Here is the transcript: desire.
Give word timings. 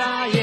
desire. 0.00 0.39